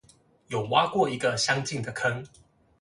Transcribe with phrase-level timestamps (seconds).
[0.47, 2.25] 有挖過一個相近的坑